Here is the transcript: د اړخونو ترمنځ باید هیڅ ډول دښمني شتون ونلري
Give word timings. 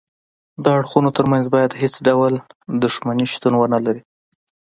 د 0.63 0.65
اړخونو 0.77 1.09
ترمنځ 1.17 1.45
باید 1.55 1.77
هیڅ 1.81 1.95
ډول 2.07 2.33
دښمني 2.83 3.25
شتون 3.33 3.53
ونلري 3.57 4.01